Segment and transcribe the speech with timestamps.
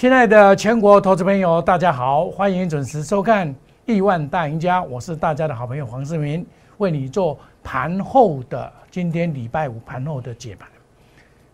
[0.00, 3.46] 亲爱的全国投资朋友，大家好，欢迎准时收看
[3.84, 6.46] 《亿万大赢家》，我是大家的好朋友黄世明，
[6.78, 10.66] 为你做盘后的今天礼拜五盘后的解盘。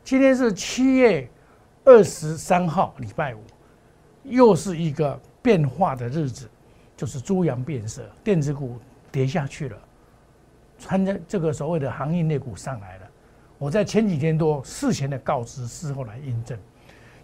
[0.05, 1.29] 今天是七月
[1.85, 3.41] 二十三号，礼拜五，
[4.23, 6.49] 又是一个变化的日子，
[6.97, 8.79] 就是猪羊变色，电子股
[9.11, 9.77] 跌下去了，
[10.79, 13.07] 穿着这个所谓的行业类股上来了。
[13.59, 16.57] 我在前几天多事前的告知，事后来印证。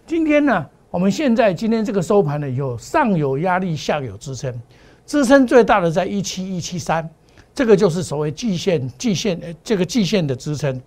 [0.05, 4.53] 今天呢，我们现在今天这个收盘呢，有上有压力，下有支撑，
[5.07, 7.09] 支撑最大的在一七一七三，
[7.51, 10.79] 这个就是所谓季线季线这个季线的支撑。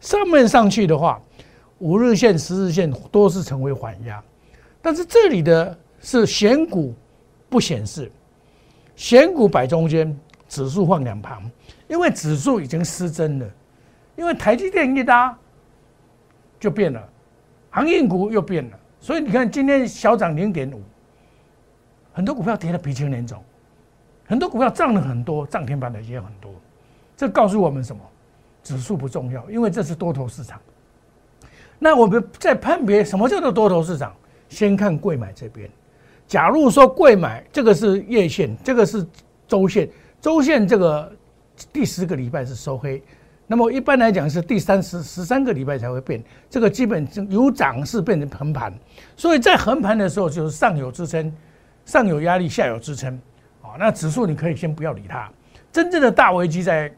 [0.00, 1.20] 上面上去的话，
[1.80, 4.24] 五日线、十日线都是成为缓压，
[4.80, 6.94] 但是这里的是选股
[7.50, 8.10] 不显示，
[8.96, 11.42] 选股摆中间，指数放两旁，
[11.88, 13.46] 因为指数已经失真了，
[14.16, 15.36] 因为台积电一拉
[16.58, 17.06] 就变了，
[17.68, 20.82] 航运股又变了，所以你看今天小涨零点五，
[22.12, 23.42] 很多股票跌得鼻青脸肿，
[24.26, 26.52] 很多股票涨了很多，涨停板的也很多，
[27.16, 28.02] 这告诉我们什么？
[28.60, 30.60] 指数不重要，因为这是多头市场。
[31.78, 34.14] 那我们在判别什么叫做多头市场，
[34.48, 35.70] 先看贵买这边。
[36.26, 39.06] 假如说贵买这个是月线，这个是
[39.46, 39.88] 周线，
[40.20, 41.10] 周线这个
[41.72, 43.02] 第十个礼拜是收黑，
[43.48, 46.22] 那么一般来讲是第三十十三个礼拜才会变。
[46.48, 48.72] 这个基本由涨势变成横盘，
[49.16, 51.32] 所以在横盘的时候就是上有支撑，
[51.84, 53.12] 上有压力，下有支撑。
[53.60, 55.28] 啊，那指数你可以先不要理它，
[55.72, 56.92] 真正的大危机在。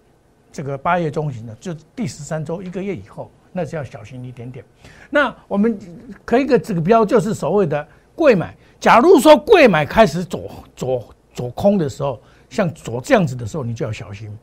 [0.53, 4.65] 这个八月中旬的，就第十三周一个月以后，那是要小心一点点。
[5.09, 5.79] 那我们
[6.25, 8.53] 可以个指标，就是所谓的贵买。
[8.81, 14.37] 假如说贵买开始走走走空的时候，像走这样子的时候，你就要小心。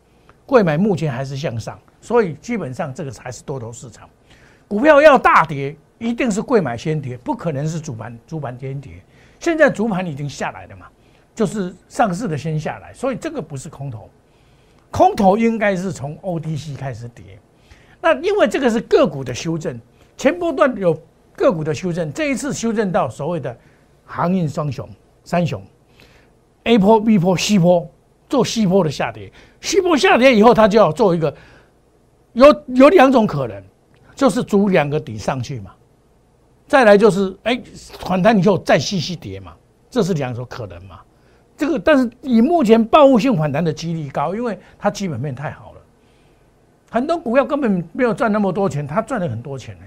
[0.45, 4.09] 贵买目前还是向上，所以基本上这个才是多头市场。
[4.67, 8.93] 股票要大跌，一定是贵买先跌，不可能是主盘主盘先跌。
[9.39, 10.87] 现在主盘已经下来了嘛，
[11.35, 14.09] 就是上市的先下来，所以这个不是空头。
[14.89, 17.37] 空头应该是从 OTC 开始跌，
[18.01, 19.79] 那因为这个是个股的修正，
[20.15, 20.97] 前波段有
[21.35, 23.55] 个股的修正，这一次修正到所谓的
[24.05, 24.89] 航运双雄、
[25.23, 25.61] 三雄
[26.63, 27.87] ，A 波、B 波、C 波，
[28.29, 29.31] 做 C 波的下跌
[29.61, 31.35] ，C 波下跌以后，它就要做一个
[32.33, 33.63] 有有两种可能，
[34.15, 35.71] 就是组两个底上去嘛，
[36.67, 37.61] 再来就是哎
[37.99, 39.53] 反弹以后再细细跌嘛，
[39.89, 40.99] 这是两种可能嘛。
[41.55, 45.81] 这个，但是以目前报复性反弹的几率高，因为它基本面太好了，
[46.91, 49.85] 很多股票根本没有赚那么多钱，它赚了很多钱呢，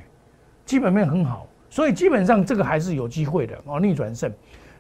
[0.67, 4.33] 基本面很好，所以基本上这个还是有机会的哦，逆转胜。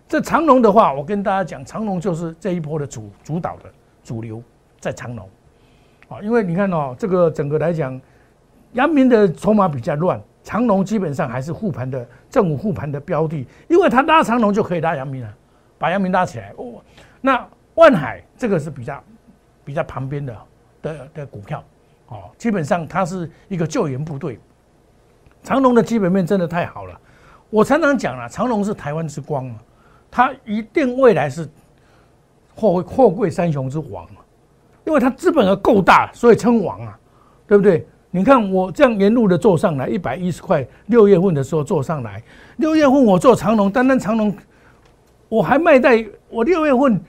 [0.09, 3.71] 这长龙的话，我跟大家讲，长龙就是这一波的主主导的
[4.03, 4.43] 主流
[4.81, 5.29] 在长龙，
[6.11, 7.99] 啊，因为你看哦，这个整个来讲，
[8.73, 15.35] 阳明的筹码比较乱，长龙基本上还是护盘的正午护盘的标的，因为它拉长龙就可以拉阳明了。
[15.79, 16.83] 把阳明拉起来哦，
[17.23, 17.43] 那
[17.75, 19.03] 万海这个是比较
[19.65, 20.37] 比较旁边的
[20.83, 21.65] 的的股票
[22.09, 24.39] 哦，基本上它是一个救援部队。
[25.43, 27.01] 长隆的基本面真的太好了，
[27.49, 29.59] 我常常讲了，长隆是台湾之光嘛，
[30.11, 31.49] 它一定未来是
[32.55, 34.21] 货货柜三雄之王啊，
[34.85, 36.99] 因为它资本额够大，所以称王啊，
[37.47, 37.87] 对不对？
[38.11, 42.21] 你看我这样沿路的做上来，一百一十块，六月份的时候做上来，
[42.57, 44.35] 六月份我做长隆，单单长隆。
[45.29, 47.01] 我还卖在，我六月份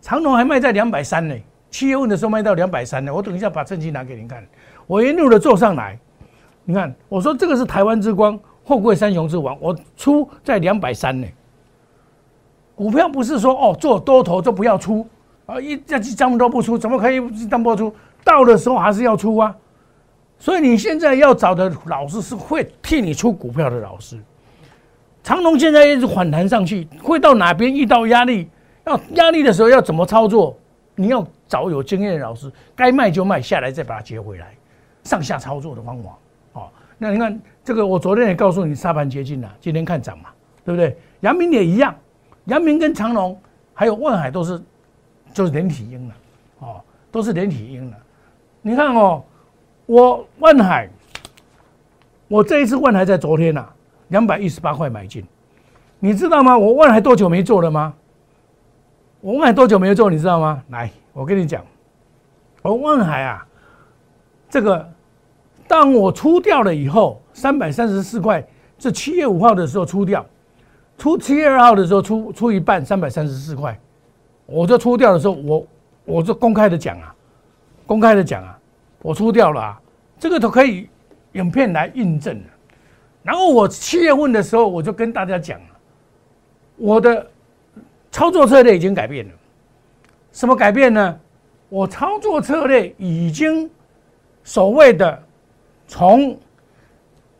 [0.00, 1.34] 长隆还卖在两百三呢，
[1.68, 3.12] 七月份的时候卖到两百三呢。
[3.12, 4.46] 我等一下把证据拿给您看，
[4.86, 5.98] 我沿路的做上来，
[6.64, 11.26] 你看，我说这个是台湾之光，货柜三雄之王，我出在两百三呢。
[12.76, 15.04] 股票不是说哦做多头就不要出
[15.46, 17.94] 啊，一这张都不出，怎么可以当不出？
[18.24, 19.54] 到的时候还是要出啊。
[20.38, 24.18] 所以你现在要找的老师是会替你出股票的老师。
[25.22, 28.48] 长隆现在一直反弹上去，会到哪边遇到压力？
[28.84, 30.56] 要压力的时候要怎么操作？
[30.94, 34.54] 你要找有经验的老师，该卖就卖，下来再把它接回来，
[35.04, 36.18] 上下操作的方法。
[36.52, 40.30] 哦，那你看这个，我昨天也告诉你，沙盘接近了，今天看涨嘛，
[40.64, 40.96] 对不对？
[41.20, 41.94] 阳明也一样，
[42.44, 43.38] 阳明跟长隆
[43.74, 44.62] 还有万海都是，
[45.36, 46.14] 就是连体婴了，
[46.60, 46.80] 哦，
[47.12, 47.96] 都是连体婴了。
[48.62, 49.22] 你看哦，
[49.84, 50.88] 我万海，
[52.26, 53.68] 我这一次万海在昨天呐。
[54.08, 55.22] 两百一十八块买进，
[55.98, 56.56] 你知道吗？
[56.56, 57.92] 我万海多久没做了吗？
[59.20, 60.08] 我万海多久没做？
[60.08, 60.62] 你知道吗？
[60.70, 61.62] 来，我跟你讲，
[62.62, 63.46] 我万海啊，
[64.48, 64.88] 这个
[65.68, 68.42] 当我出掉了以后，三百三十四块，
[68.78, 70.24] 是七月五号的时候出掉，
[70.96, 73.78] 出七月二号的时候出出一半，三百三十四块，
[74.46, 75.66] 我就出掉的时候，我
[76.04, 77.14] 我就公开的讲啊，
[77.86, 78.58] 公开的讲啊，
[79.02, 79.80] 我出掉了啊，
[80.18, 80.88] 这个都可以
[81.32, 82.40] 影片来印证。
[83.22, 85.66] 然后我七月份的时候，我就跟大家讲了，
[86.76, 87.26] 我的
[88.12, 89.32] 操作策略已经改变了。
[90.32, 91.20] 什么改变呢？
[91.68, 93.68] 我操作策略已经
[94.44, 95.20] 所谓的
[95.88, 96.38] 从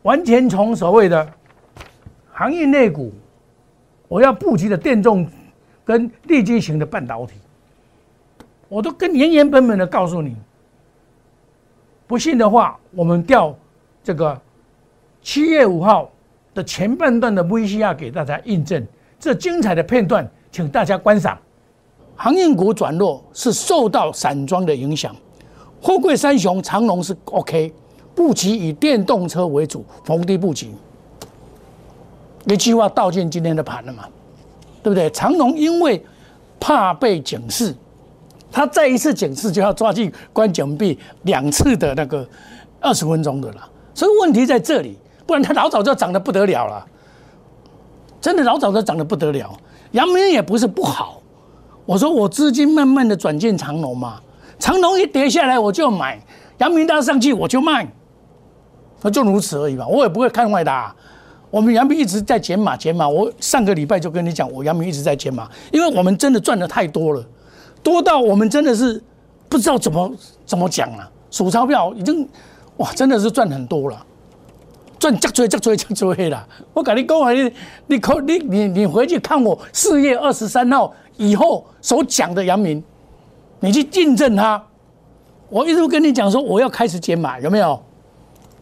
[0.01, 1.25] 完全从所谓的
[2.33, 3.13] 行业内股，
[4.09, 5.25] 我要布局的电动
[5.87, 7.35] 跟立基型的半导体，
[8.67, 10.35] 我都跟原原本本的告诉你。
[12.05, 13.57] 不信的话，我们调
[14.03, 14.37] 这个
[15.21, 16.11] 七月五号
[16.53, 18.85] 的前半段的 VCR 给大家印证。
[19.17, 21.37] 这精彩的片段，请大家观赏。
[22.17, 25.15] 航运股转弱是受到散装的影响，
[25.81, 27.73] 货柜三雄长龙是 OK，
[28.13, 30.69] 布局以电动车为主，逢低布局。
[32.45, 34.05] 一句话道尽今天的盘了嘛，
[34.87, 35.09] 对不对？
[35.09, 36.01] 长龙因为
[36.61, 37.75] 怕被警示。
[38.49, 42.25] 他再一次警示就要抓进关紧闭两次的那个
[42.79, 46.87] 二十分钟的了，所以问题在这里，不然他老早就涨得不得了了，
[48.21, 49.53] 真的老早就涨得不得了。
[49.91, 51.21] 阳明也不是不好，
[51.85, 54.21] 我说我资金慢慢的转进长隆嘛，
[54.57, 56.17] 长隆一跌下来我就买，
[56.59, 57.85] 阳明大上去我就卖，
[59.01, 60.95] 那就如此而已嘛，我也不会看坏它。
[61.49, 67.25] 我们阳明一直在减码减码，我上个礼拜就跟你讲，我阳明一直在减码，因为我们真的赚的太多了。
[67.81, 69.01] 多到我们真的是
[69.47, 70.11] 不知道怎么
[70.45, 72.27] 怎么讲了，数钞票已经
[72.77, 74.05] 哇，真的是赚很多了，
[74.99, 76.45] 赚加追加追加追了。
[76.73, 77.53] 我跟你讲啊，你
[77.87, 82.83] 你可你你你回去看我四月二十三号以后所讲的阳明，
[83.61, 84.61] 你去印证他。
[85.49, 87.81] 我一直跟你讲说我要开始减码，有没有？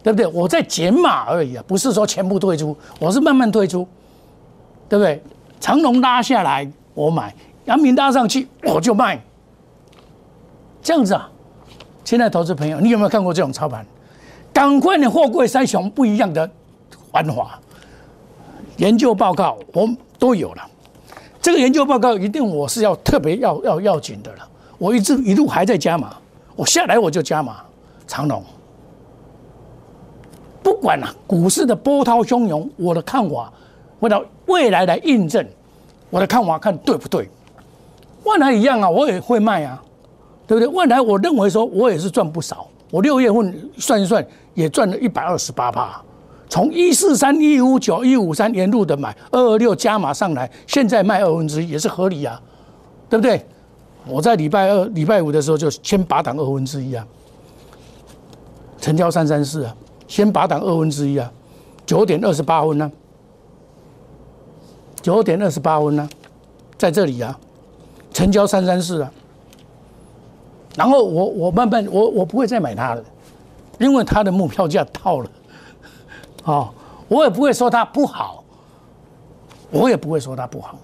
[0.06, 0.26] 对不对？
[0.28, 3.84] 我在减码而已啊，不是说全部退出，我是慢慢退出，
[4.88, 5.20] 对不对？
[5.58, 7.34] 长龙拉下来我买。
[7.64, 9.20] 阳明拉上去，我就卖，
[10.80, 11.28] 这样子啊，
[12.04, 13.84] 亲爱的投资朋友，你有没有看过这种操盘？
[14.52, 16.48] 赶快的货柜三雄不一样的
[17.10, 17.58] 玩法，
[18.76, 19.88] 研究报告我
[20.20, 20.62] 都有了。
[21.42, 24.48] 这个研究报告一定我是要特别要要要紧的了。
[24.78, 26.14] 我一直一路还在加码，
[26.54, 27.56] 我下来我就加码
[28.06, 28.40] 长龙。
[30.76, 33.50] 不管了，股市的波涛汹涌，我的看法
[34.00, 35.44] 为了未来来印证
[36.10, 37.26] 我的看法，看对不对？
[38.24, 39.82] 万来一样啊，我也会卖啊，
[40.46, 40.68] 对不对？
[40.68, 42.68] 万来我认为说，我也是赚不少。
[42.90, 45.98] 我六月份算一算，也赚了一百二十八趴。
[46.46, 52.38] 从一四三、一五九、一五三沿路的买，二二六加码上来，现在卖二分之一也是合理啊，
[53.08, 53.42] 对不对？
[54.06, 57.06] 我在礼拜二、礼拜五的时候就先拔档二分之一啊，
[58.78, 59.74] 成交三三四啊，
[60.08, 61.32] 先拔档二分之一啊，
[61.84, 62.90] 九点二十八分呢，
[65.02, 66.08] 九点二十八分呢，
[66.78, 67.38] 在这里啊。
[68.12, 69.12] 成交三三四啊，
[70.74, 73.04] 然后我我慢慢我我不会再买它了，
[73.78, 75.30] 因为它的目标价到了，
[76.44, 76.70] 哦，
[77.08, 78.42] 我也不会说它不好，
[79.70, 80.78] 我也不会说它不好，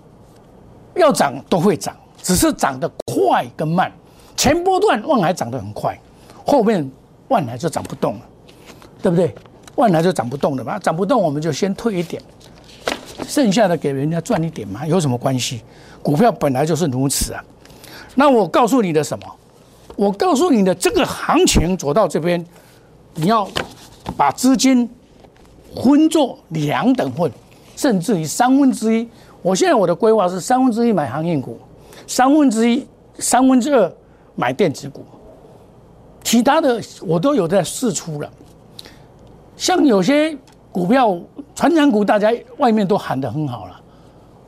[0.94, 3.90] 要涨都会涨，只是涨得快跟慢。
[4.36, 5.98] 前波段万海涨得很快，
[6.44, 6.86] 后面
[7.28, 8.20] 万海就涨不动了，
[9.02, 9.34] 对不对？
[9.74, 12.22] 万来就涨不动了嘛，涨不动我们就先退一点，
[13.26, 15.62] 剩下的给人家赚一点嘛，有什么关系？
[16.02, 17.42] 股票本来就是如此啊，
[18.14, 19.26] 那我告诉你的什么？
[19.96, 22.44] 我告诉你的这个行情走到这边，
[23.14, 23.48] 你要
[24.16, 24.88] 把资金
[25.82, 27.30] 分作两等份，
[27.76, 29.08] 甚至于三分之一。
[29.40, 31.58] 我现在我的规划是三分之一买航运股，
[32.06, 32.86] 三分之一、
[33.18, 33.92] 三分之二
[34.34, 35.04] 买电子股，
[36.22, 38.30] 其他的我都有在试出了。
[39.62, 40.36] 像有些
[40.72, 41.16] 股票、
[41.54, 43.80] 传染股，大家外面都喊得很好了。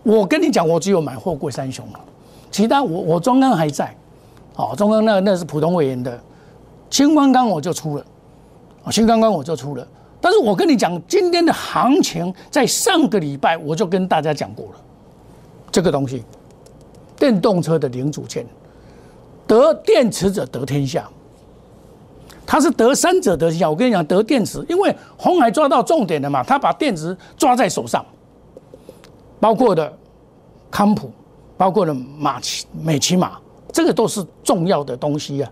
[0.02, 2.00] 我跟你讲，我只有买货柜三雄了，
[2.50, 3.96] 其他我我中钢还在，
[4.56, 6.20] 哦，中钢那那是普通会员的，
[6.90, 8.04] 新光钢我就出了，
[8.82, 9.86] 哦，新光钢我就出了，
[10.20, 14.80] 但是我跟你讲，今天的行情在上个礼拜我就跟大家讲过了，
[15.70, 16.24] 这个东西，
[17.16, 18.44] 电动车的零组件，
[19.46, 21.08] 得电池者得天下，
[22.46, 23.70] 他是得三者得天下。
[23.70, 28.04] 我跟你讲，得电池，因为红海抓到重点了嘛，他把电池抓在手上。
[29.40, 29.92] 包括的
[30.70, 31.10] 康普，
[31.56, 33.38] 包括的马奇美奇马，
[33.70, 35.50] 这个都是重要的东西呀。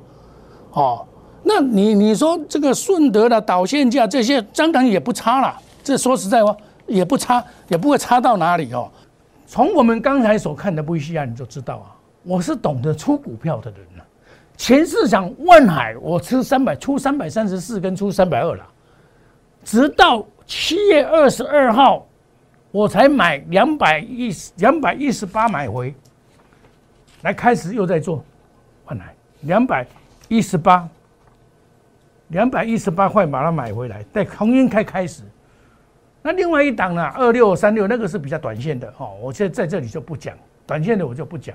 [0.73, 1.07] 哦，
[1.43, 5.55] 那你你说这个顺德的导线架这些，当然也不差了。
[5.85, 6.57] 这说实在话，
[6.87, 8.89] 也不差，也不会差到哪里哦。
[9.47, 14.05] 从我们刚才所看的 V C R，你就知道啊，我是懂得出股票的人了。
[14.57, 18.67] 前市场万海，我出三百，出三百三十四跟出三百二了，
[19.65, 22.07] 直到七月二十二号。
[22.71, 25.95] 我才买两百一十两百一十八买回
[27.21, 28.25] 来，开始又在做
[28.87, 29.87] 换来两百
[30.27, 30.89] 一十八，
[32.29, 35.23] 两百一十八块把它买回来，在空运开开始，
[36.23, 40.35] 那另外一档呢，二六三六那个是比较短线的哦，我现在在这里就不讲
[40.67, 41.55] 短线的，我就不讲。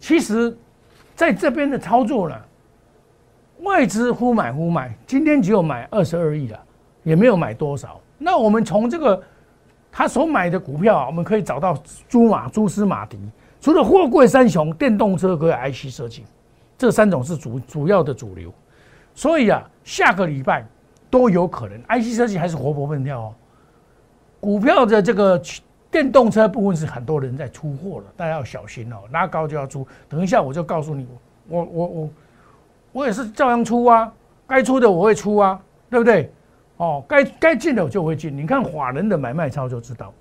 [0.00, 0.58] 其实
[1.14, 2.34] 在这边的操作呢，
[3.60, 6.60] 外资忽买忽卖，今天只有买二十二亿了，
[7.02, 8.00] 也没有买多少。
[8.18, 9.22] 那我们从这个
[9.92, 11.76] 他所买的股票啊，我们可以找到
[12.08, 13.18] 朱马、蛛丝马迪。
[13.60, 16.24] 除了货柜三雄、电动车和 IC 设计，
[16.76, 18.52] 这三种是主主要的主流。
[19.14, 20.66] 所以啊，下个礼拜
[21.08, 23.34] 都有可能，IC 设计还是活泼蹦跳哦。
[24.40, 25.40] 股票的这个
[25.94, 29.86] 电动车部分是很多人在出货了，大家要小心哦，拉高就要出。
[30.08, 31.06] 等一下我就告诉你，
[31.46, 32.10] 我我我
[32.90, 34.12] 我也是照样出啊，
[34.44, 35.56] 该出的我会出啊，
[35.88, 36.32] 对不对？
[36.78, 38.36] 哦，该该进的我就会进。
[38.36, 40.12] 你看法人的买卖操就知道，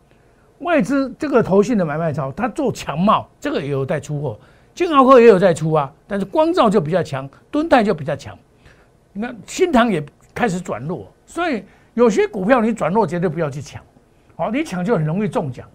[0.60, 4.40] 外资这个投信的买卖操，他做强贸，这个也有在出货，
[4.76, 8.38] 金豪科也有在出啊，但是光照就比较强，敦泰就比较强。
[9.12, 11.64] 那新塘也开始转弱，所以
[11.96, 13.82] 有些股票你转弱绝对不要去抢。
[14.36, 15.68] 好，你抢就很容易中奖，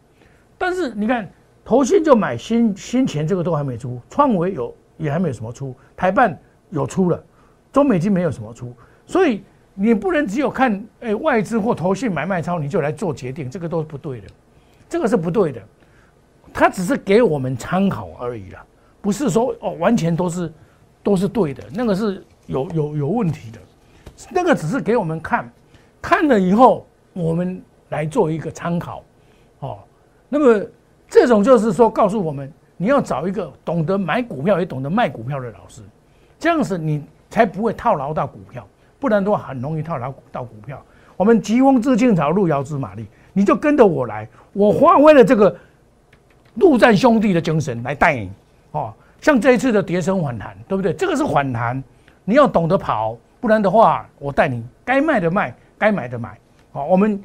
[0.58, 1.30] 但是你看，
[1.64, 6.36] 投信就买新新钱，这个都还没出，创维有也还没有什么出，台办
[6.70, 7.22] 有出了，
[7.72, 8.74] 中美金没有什么出，
[9.06, 14.26] 所以你不能只有看诶外资或投信买卖超你就来做决定，这个都是不对的，
[14.88, 15.62] 这个是不对的，
[16.52, 18.64] 它只是给我们参考而已啦，
[19.00, 20.52] 不是说哦完全都是
[21.04, 23.60] 都是对的，那个是有有有问题的，
[24.32, 25.48] 那个只是给我们看，
[26.02, 27.62] 看了以后我们。
[27.90, 29.02] 来做一个参考，
[29.60, 29.78] 哦，
[30.28, 30.62] 那么
[31.08, 35.80] 这种就是说告诉我们，你要找一个懂得买股票也懂得卖股票的老师，
[36.38, 38.66] 这样子你才不会套牢到股票，
[39.00, 40.82] 不然的话很容易套牢到股票。
[41.16, 45.56] 我们疾风知劲草，路遥知马力，你就跟着我来，我发挥了这个
[46.56, 48.30] 陆战兄弟的精神来带你，
[48.72, 50.92] 哦，像这一次的跌升反弹，对不对？
[50.92, 51.82] 这个是反弹，
[52.24, 56.38] 你要懂得跑，不然的话，我带你该卖的卖，该买的买，
[56.70, 57.18] 好，我们。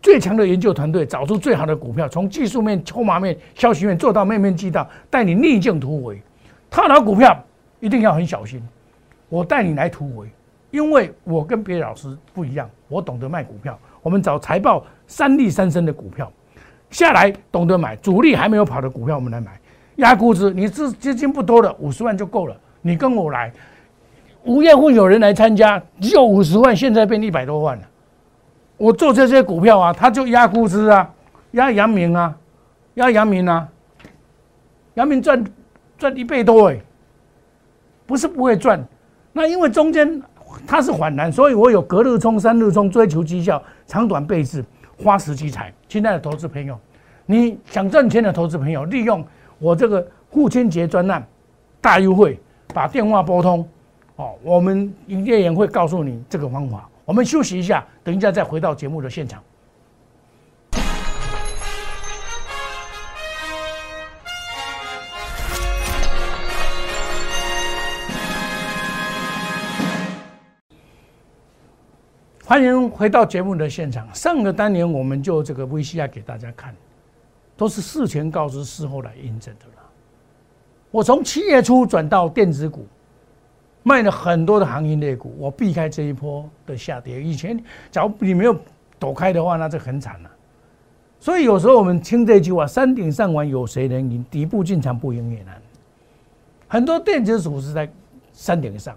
[0.00, 6.22] 最强的研究团队找出最好的股票，从技术面、筹码面、消息面做到面面俱到，带你逆境突围。
[6.70, 7.36] 他拿股票
[7.80, 8.62] 一定要很小心。
[9.28, 10.28] 我带你来突围，
[10.70, 13.78] 因为我跟别的老师不一样，我懂得卖股票。
[14.02, 16.32] 我们找财报三利三升的股票
[16.90, 19.60] 下来，懂得买主力还没有跑的股票，我们来买
[19.96, 20.52] 压估值。
[20.52, 22.56] 你资资金不多的，五十万就够了。
[22.82, 23.52] 你跟我来，
[24.44, 27.82] 五月份有人来参加，只有五十万，现在变一百多万了。
[28.80, 31.06] 我做这些股票啊，他就压估值啊，
[31.50, 32.34] 压阳明啊，
[32.94, 33.68] 压阳明啊，
[34.94, 35.44] 阳明赚
[35.98, 36.80] 赚一倍多哎，
[38.06, 38.82] 不是不会赚，
[39.34, 40.22] 那因为中间
[40.66, 44.64] 它是缓难，所以我有隔日冲、三日冲，追求绩效，长短倍置，
[44.96, 45.70] 花时积财。
[45.86, 46.80] 亲爱的投资朋友，
[47.26, 49.22] 你想赚钱的投资朋友，利用
[49.58, 51.22] 我这个父亲节专案
[51.82, 52.40] 大优惠，
[52.72, 53.68] 把电话拨通
[54.16, 56.88] 哦，我们营业员会告诉你这个方法。
[57.10, 59.42] 我们休息一下，等一下再回到节目的现场。
[72.44, 74.06] 欢迎回到节目的现场。
[74.14, 76.72] 上个单元我们就这个 VCR 给大家看，
[77.56, 79.82] 都是事前告知，事后来印证的了。
[80.92, 82.86] 我从七月初转到电子股。
[83.82, 87.22] 卖了很多的行业类股，我避开这一波的下跌。
[87.22, 87.58] 以前，
[87.90, 88.54] 假如你没有
[88.98, 90.30] 躲开的话，那就很惨了。
[91.18, 94.24] 所以有时候我们听这句话：“山顶上玩有谁能赢？
[94.30, 95.60] 底部进场不赢也难。”
[96.68, 97.90] 很多电子股是在
[98.32, 98.96] 山顶上，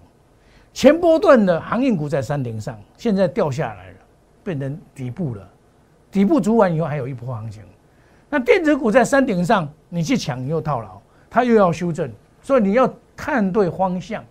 [0.73, 3.97] 前波段的行业股在山顶上，现在掉下来了，
[4.43, 5.49] 变成底部了。
[6.11, 7.63] 底部足完以后，还有一波行情。
[8.29, 12.11] 那电子股在山顶上，你去抢又套牢，它又要修正，
[12.41, 14.23] 所以你要看对方向。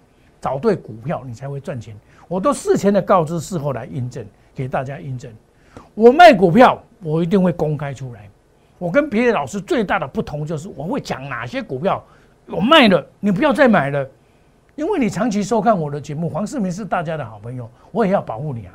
[0.43, 1.97] 找对股票，你才会赚钱。
[2.27, 5.33] 我都事前的告知，事后来印证，给大家印证。
[5.95, 8.29] 我卖股票，我一定会公开出来。
[8.77, 12.03] 我跟别的老师最大的不同就是，我会讲哪些股票
[12.47, 14.05] 我卖了，你不要再买了。
[14.75, 18.75] 因为你长期收看我的节目，黄世明是大家的好朋友，我也要保护你啊，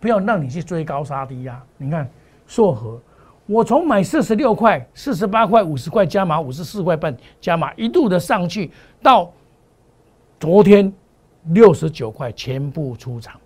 [0.00, 1.62] 不要让你去追高杀低呀。
[1.76, 2.10] 你看
[2.48, 3.00] 硕和，
[3.46, 9.30] 我从买四十六块、四十八块、五十块加码，五十四块半加码，一度的上去到。
[10.38, 10.92] 昨天
[11.50, 13.40] 六十九块全部出场，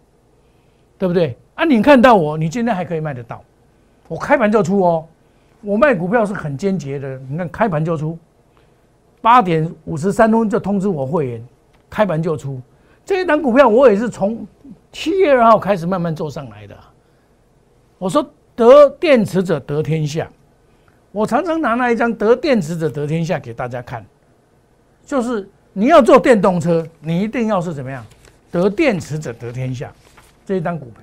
[0.99, 1.37] 对不对？
[1.55, 3.45] 啊，你看到我，你今天还可以卖得到。
[4.09, 5.07] 我开盘就出哦，
[5.61, 7.19] 我卖股票是很坚决的。
[7.29, 8.19] 你看开盘就出，
[9.21, 11.45] 八点五十三分就通知我会员，
[11.89, 12.61] 开盘就出。
[13.05, 14.47] 这一档股票我也是从
[14.91, 16.77] 七月二号开始慢慢做上来的。
[17.99, 20.29] 我说得电池者得天下，
[21.13, 24.05] 我常常拿那一张得电池者得天下给大家看，
[25.05, 25.49] 就是。
[25.73, 28.05] 你要做电动车，你一定要是怎么样？
[28.51, 29.93] 得电池者得天下，
[30.45, 31.01] 这一张股票，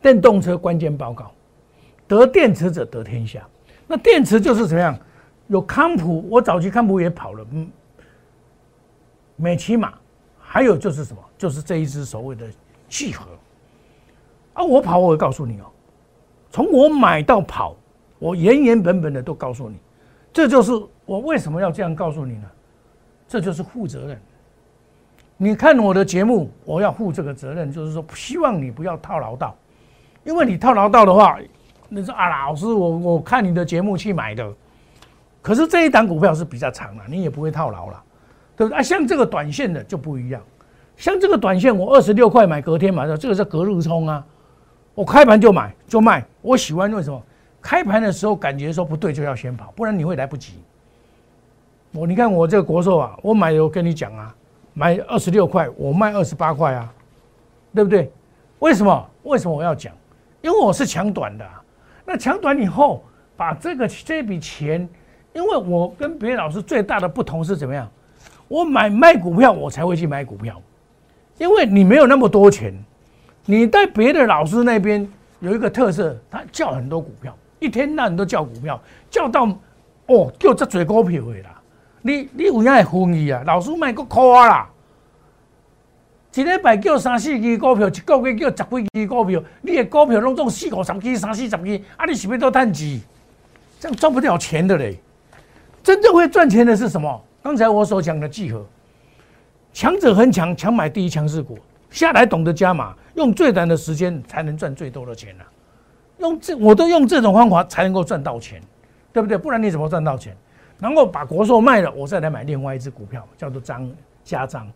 [0.00, 1.30] 电动车关键报告，
[2.08, 3.46] 得电池者得天下。
[3.86, 4.98] 那电池就是怎么样？
[5.48, 7.70] 有康普，我早期康普也跑了，嗯，
[9.36, 9.92] 美骑马，
[10.38, 11.22] 还有就是什么？
[11.36, 12.46] 就是这一支所谓的
[12.88, 13.26] 聚合。
[14.54, 15.66] 啊，我跑，我会告诉你哦，
[16.50, 17.76] 从我买到跑，
[18.18, 19.76] 我原原本本的都告诉你，
[20.32, 20.72] 这就是
[21.04, 22.50] 我为什么要这样告诉你呢？
[23.26, 24.20] 这就是负责任。
[25.36, 29.56] 你看我的节目，我要负这个责任，就是说希望你不要套牢到，
[30.22, 31.38] 因为你套牢到的话，
[31.88, 34.48] 你说啊，老师，我我看你的节目去买的，
[35.42, 38.02] 可是这一档股票是比较长了，你也不会套牢了，
[38.56, 38.82] 对不对啊？
[38.82, 40.40] 像这个短线的就不一样，
[40.96, 44.24] 像这个短线，我二十六块买，隔天买的，这个是隔日冲啊。
[44.94, 47.20] 我开盘就买就卖，我喜欢为什么？
[47.60, 50.60] 开盘的时候感觉说不对就要先跑，不然你会来不及。
[51.94, 54.34] 我你看我这个国寿啊，我买我跟你讲啊，
[54.72, 56.92] 买二十六块，我卖二十八块啊，
[57.72, 58.10] 对不对？
[58.58, 59.10] 为什么？
[59.22, 59.92] 为什么我要讲？
[60.42, 61.48] 因为我是抢短的。
[62.04, 63.04] 那抢短以后，
[63.36, 64.88] 把这个这笔钱，
[65.32, 67.88] 因为我跟别的老师最大的不同是怎么样？
[68.48, 70.60] 我买卖股票我才会去买股票，
[71.38, 72.74] 因为你没有那么多钱。
[73.46, 75.08] 你在别的老师那边
[75.38, 79.46] 有一个特色，他叫很多股票，一天那人都叫股票，叫到
[80.06, 81.60] 哦，叫这嘴股票的啦。
[82.06, 83.42] 你你有影会分意啊？
[83.46, 84.68] 老师卖个夸啦，
[86.34, 93.00] 一礼拜叫三四支股票，一个月叫十几支股票，你的股票拢总四五十支、三四十支，啊，你是不是都赚钱？
[93.80, 94.98] 这样赚不了钱的嘞。
[95.82, 97.24] 真正会赚钱的是什么？
[97.42, 98.66] 刚才我所讲的聚合，
[99.72, 101.58] 强者恒强，强买第一强势股。
[101.88, 105.48] 下来懂得加码，用最短的时间才能赚最多的钱啊！
[106.18, 108.60] 用这我都用这种方法才能够赚到钱，
[109.10, 109.38] 对不对？
[109.38, 110.36] 不然你怎么赚到钱？
[110.78, 113.90] 然后把国寿卖了，我再来买另外一只股票，叫做张
[114.22, 114.66] 加张。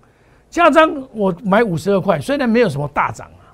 [0.51, 3.53] 加张我买五十二块，虽然没有什么大涨啊，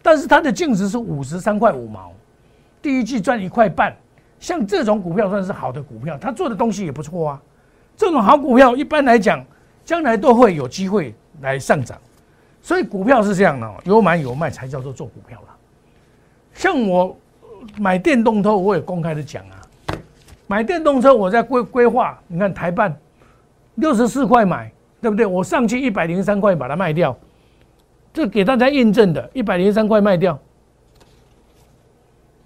[0.00, 2.12] 但是它的净值是五十三块五毛，
[2.80, 3.96] 第一季赚一块半。
[4.38, 7.42] 像这种股票算是好的股票，它做的东西也不错啊。
[7.96, 9.44] 这种好股票一般来讲，
[9.84, 11.98] 将来都会有机会来上涨。
[12.62, 15.48] 所以股票是这样的，有买有卖才叫做做股票了。
[16.54, 17.14] 像我
[17.76, 19.59] 买电动车，我也公开的讲啊，
[20.50, 22.92] 买电动车我在规规划，你看台办
[23.76, 24.68] 六十四块买，
[25.00, 25.24] 对不对？
[25.24, 27.16] 我上去一百零三块把它卖掉，
[28.12, 30.36] 这给大家印证的，一百零三块卖掉，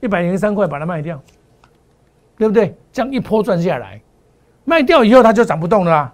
[0.00, 1.18] 一百零三块把它卖掉，
[2.36, 2.76] 对不对？
[2.92, 3.98] 这样一波赚下来，
[4.66, 6.12] 卖掉以后它就涨不动了啦，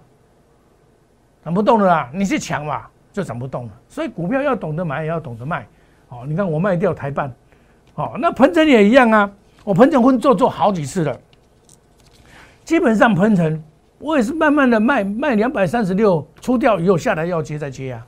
[1.43, 2.87] 涨不动了啦，你去抢嘛。
[3.11, 5.67] 就涨不动了，所以股票要懂得买，也要懂得卖。
[6.07, 7.29] 哦，你看我卖掉台办，
[7.95, 9.29] 哦，那鹏程也一样啊。
[9.65, 11.19] 我鹏程分做做好几次了，
[12.71, 13.61] 基本上喷成
[13.99, 18.07] 我也是慢慢的卖，卖两百三十六出掉以后下来要接再接啊，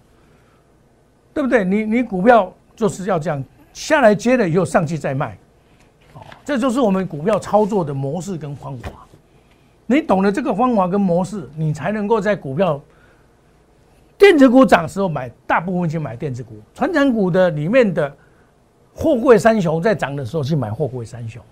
[1.33, 1.65] 对不对？
[1.65, 5.37] 你你股票就是要这样下来接了以后上去再卖，
[6.13, 8.89] 哦，这就是我们股票操作的模式跟方法。
[9.85, 12.79] 你懂了这个方法跟模式，你才能够在股票。
[14.17, 18.15] 电子股涨时候买，大部分去买电子股；，传产股的里面的
[18.93, 21.43] 货柜三雄在涨的时候去买货柜三雄。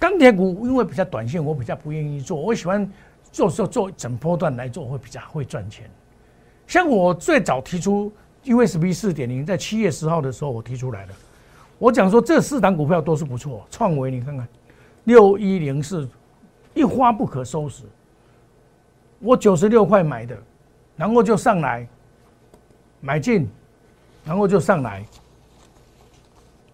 [0.00, 2.90] 钢铁股因为比较短线，我比较不愿意做，我喜欢
[3.30, 5.88] 做做做整波段来做，会比较会赚钱。
[6.66, 11.12] 像我最早提出 USB 四点零，在七月十号的时候我提出来的，
[11.78, 14.48] 我讲说这四档股票都是不错，创维你看看
[15.04, 16.08] 六一零四
[16.74, 17.84] 一发不可收拾，
[19.20, 20.36] 我九十六块买的，
[20.96, 21.86] 然后就上来。
[23.02, 23.48] 买进，
[24.26, 25.02] 然后就上来，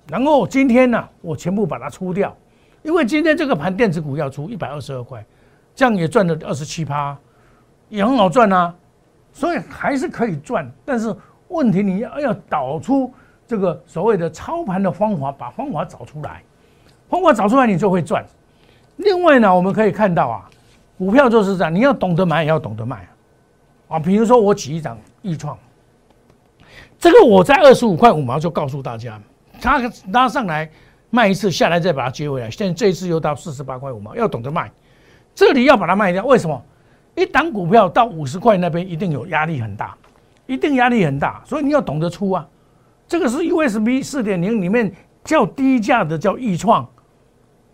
[0.08, 2.36] 然后今天呢，我全部把它出掉，
[2.86, 5.22] 因为今天这个盘电子股要出一百二十二块，
[5.74, 7.18] 这样也赚了二十七趴，
[7.88, 8.72] 也很好赚啊，
[9.32, 11.12] 所以还是可以赚，但是
[11.48, 13.12] 问题你要要导出
[13.44, 16.44] 这个所谓的操盘的方法，把方法找出来，
[17.08, 18.24] 方法找出来你就会赚。
[18.98, 20.48] 另外呢，我们可以看到啊，
[20.96, 23.04] 股票就是这样，你要懂得买，也要懂得卖
[23.88, 23.98] 啊。
[23.98, 25.58] 比如说我起一张易创。
[27.00, 29.20] 这个我在二十五块五毛就告诉大家，
[29.60, 30.70] 它拉上来
[31.10, 32.50] 卖一次，下来再把它接回来。
[32.50, 34.70] 现在这一次又到四十八块五毛，要懂得卖。
[35.34, 36.62] 这里要把它卖掉，为什么？
[37.14, 39.96] 一档股票到五十块那边一定有压力很大，
[40.46, 42.46] 一定压力很大，所以你要懂得出啊。
[43.08, 44.92] 这个是 USB 四点零里面
[45.24, 46.86] 较低价的叫易创，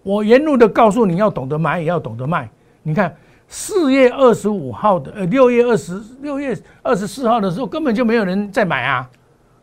[0.02, 2.48] 我沿路的告诉你要懂得买，也要懂得卖。
[2.82, 3.14] 你看。
[3.54, 9.06] 四月二十五号的，呃，六月二十六月二十四号的时候，根本就没有人在买啊。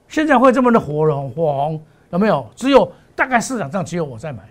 [0.07, 2.47] 现在会这么的火了，火红有没有？
[2.55, 4.41] 只有大概市场上只有我在买，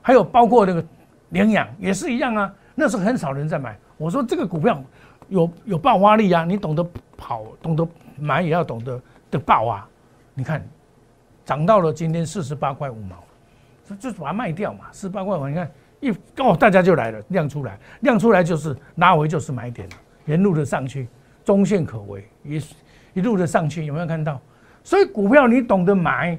[0.00, 0.82] 还有包括那个
[1.28, 2.50] 羚羊也是一样啊。
[2.74, 3.78] 那时候很少人在买。
[3.98, 4.82] 我说这个股票
[5.28, 6.82] 有有爆发力啊，你懂得
[7.18, 7.86] 跑，懂得
[8.18, 8.98] 买，也要懂得
[9.30, 9.86] 的爆啊。
[10.32, 10.66] 你看
[11.44, 13.22] 涨到了今天四十八块五毛，
[13.98, 21.08] 就把它卖掉嘛，四八块五，你看一哦，大家就来了，亮出来，亮出来就是拉回就是买点了，沿路的上去，
[21.44, 22.58] 中线可为，一
[23.12, 24.40] 一路的上去，有没有看到？
[24.82, 26.38] 所以股票你懂得买，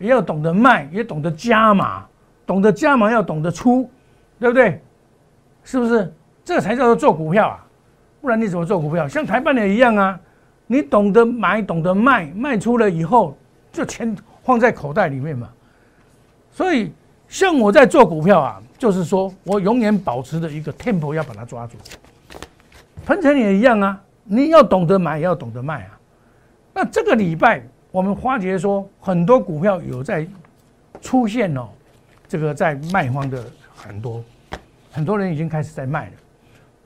[0.00, 2.04] 也要懂得卖，也懂得加码，
[2.44, 3.88] 懂得加码要懂得出，
[4.40, 4.82] 对不对？
[5.62, 6.12] 是不是？
[6.42, 7.64] 这才叫做做股票啊！
[8.20, 9.06] 不然你怎么做股票？
[9.06, 10.18] 像台办也一样啊，
[10.66, 13.36] 你懂得买，懂得卖，卖出了以后
[13.70, 15.48] 就钱放在口袋里面嘛。
[16.50, 16.92] 所以，
[17.28, 21.76] 像我在做股票啊，就是说我永远保持着一个 tempo，要把它抓住。
[23.04, 25.98] 鹏程也一样啊，你要懂得买，也要懂得卖啊。
[26.72, 30.26] 那这个礼拜，我们发觉说，很多股票有在
[31.00, 31.68] 出现哦，
[32.28, 34.22] 这个在卖方的很多，
[34.92, 36.12] 很多人已经开始在卖了。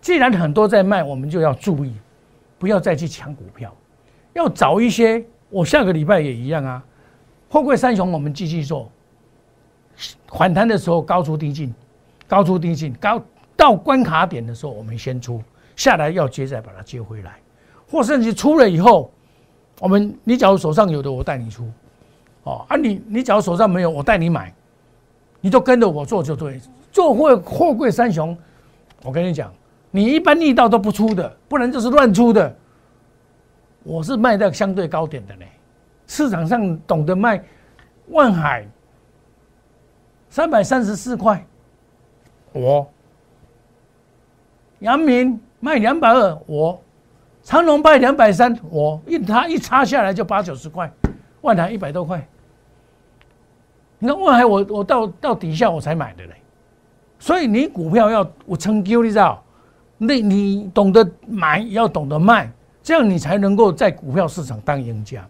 [0.00, 1.94] 既然很多在卖，我们就要注意，
[2.58, 3.74] 不要再去抢股票，
[4.32, 5.24] 要找一些。
[5.50, 6.84] 我下个礼拜也一样啊，
[7.48, 8.90] 货柜三雄我们继续做。
[10.26, 11.72] 反弹的时候高出低进，
[12.26, 13.22] 高出低进，高
[13.56, 15.40] 到关卡点的时候我们先出，
[15.76, 17.36] 下来要接再把它接回来，
[17.88, 19.12] 或甚至出了以后，
[19.80, 21.70] 我们你假如手上有的我带你出，
[22.44, 24.52] 哦啊你你假如手上没有我带你买，
[25.40, 26.60] 你就跟着我做就对，
[26.92, 28.36] 做货货柜三雄，
[29.02, 29.52] 我跟你讲，
[29.90, 32.56] 你一般力道都不出的，不然就是乱出的，
[33.82, 35.44] 我是卖在相对高点的呢，
[36.06, 37.42] 市场上懂得卖
[38.08, 38.66] 万海。
[40.30, 41.46] 三百三十四块，
[42.52, 42.84] 我。
[44.80, 46.82] 阳明卖两百二，我
[47.44, 50.90] 长隆卖两百三，我一它一插下来就八九十块，
[51.42, 52.26] 万海一百多块。
[53.98, 56.32] 你看万海，我我到到底下我才买的嘞，
[57.18, 59.40] 所以你股票要我成就，你知道？
[59.96, 62.50] 那你懂得买，要懂得卖，
[62.82, 65.24] 这样你才能够在股票市场当赢家。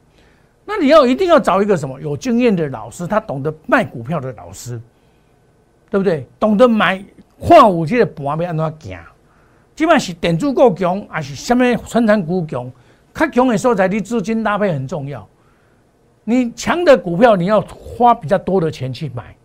[0.65, 4.81] 那你要一定要找一个什么有经验的老师，他懂得卖股票的老师。
[5.91, 6.27] 对不对？
[6.41, 7.01] 懂得买
[7.41, 8.99] 看有这个盘要安怎行？
[9.75, 12.71] 即摆是电子股强，还是什么成长股强？
[13.15, 15.27] 较强的所在，你资金搭配很重要。
[16.25, 19.37] 你强的股票，你要花比较多的钱去买，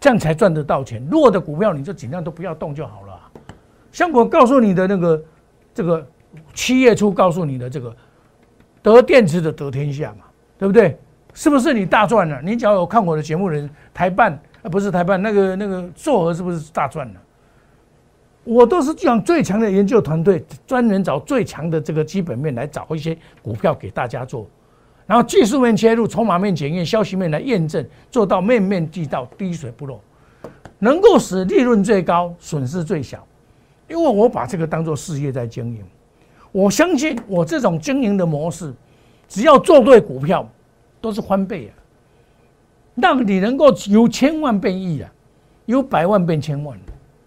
[0.00, 1.06] 这样才赚得到钱。
[1.10, 3.20] 弱的股票，你就尽量都不要动就好了。
[3.92, 5.22] 像我告诉你的那个，
[5.74, 6.06] 这个
[6.54, 7.94] 七月初告诉你的这个
[8.82, 10.24] 得电池的得天下嘛，
[10.58, 10.98] 对不对？
[11.34, 12.40] 是不是你大赚了？
[12.42, 14.32] 你只要有看我的节目人，台办。
[14.60, 17.20] 啊，不是台办那个那个做核是不是大赚了？
[18.48, 24.46] 我都是讲最强的研究团队，专门找最强的这个基本面来找一些股票给大家做，
[25.06, 30.00] 然后技术面切入，筹码面检验，消息面来验证，做到面面俱到，滴水不漏，
[30.78, 33.22] 能够使利润最高，损失最小。
[33.86, 35.84] 因为我把这个当做事业在经营，
[36.50, 38.72] 我相信我这种经营的模式，
[39.28, 40.48] 只要做对股票，
[41.02, 41.72] 都是翻倍啊。
[42.94, 45.12] 让你能够由千万变亿啊，
[45.66, 46.78] 由百万变千万，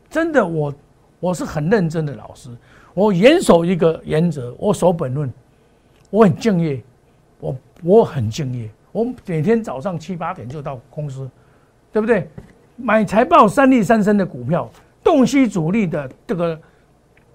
[0.10, 0.74] 真的，我
[1.22, 2.50] 我是很认真的老师，
[2.94, 5.32] 我严守一个原则，我守本论，
[6.10, 6.82] 我很敬业，
[7.40, 11.30] 我我很敬业，我每天早上七八点就到公司，
[11.94, 12.28] 对不对？
[12.76, 14.68] 买财报三利三升的股票，
[15.04, 16.60] 洞悉主力的这个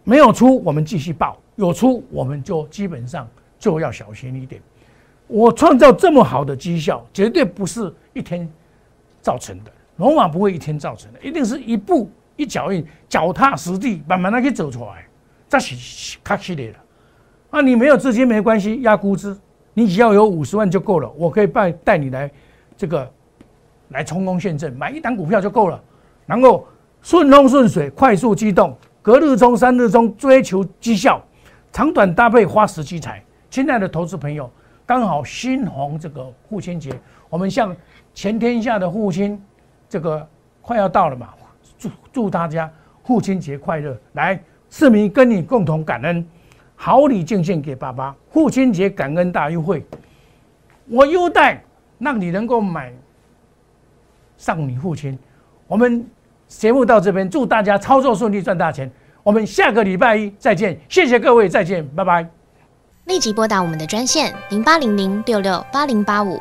[0.03, 4.61] 没有出，我们继续报；有出，我们就基本上就要小心一点。
[5.29, 8.49] 我创造这么好的绩效，绝对不是一天
[9.21, 9.71] 造成的。
[9.97, 15.07] 罗马不会一天造成的，一定是一步一脚印，脚踏实地，慢慢的去走出来，
[15.49, 16.75] 这是卡起来了。
[17.51, 19.37] 啊，你没有资金没关系，压估值，
[19.75, 21.11] 你只要有五十万就够了。
[21.17, 22.31] 我可以带带你来
[22.77, 23.11] 这个
[23.89, 25.83] 来冲锋陷阵，买一档股票就够了，
[26.27, 26.67] 然后
[27.03, 31.23] 顺风顺水，快速机动，隔日冲、三日冲，追求绩效，
[31.73, 33.23] 长短搭配，花时积财。
[33.49, 34.51] 亲爱的投资朋友。
[34.89, 36.93] 刚好新红这个父亲节，
[37.29, 37.75] 我们向
[38.15, 39.37] 全天下的父亲，
[39.89, 40.25] 这个
[40.63, 41.31] 快要到了嘛，
[41.79, 42.71] 祝祝大家
[43.05, 43.97] 父亲节快乐！
[44.15, 46.27] 来，市民跟你共同感恩，
[46.75, 49.85] 好礼敬献给爸爸，父亲节感恩大优惠，
[50.89, 51.63] 我优待
[51.99, 52.93] 让你能够买
[54.37, 55.19] 上你父亲。
[55.67, 56.05] 我们
[56.47, 58.91] 节目到这边，祝大家操作顺利，赚大钱。
[59.23, 62.29] 我们下个礼拜一再见，谢谢各位，再见，拜拜。
[63.07, 66.41] 立即拨打我们的专线零八零零六六八零八五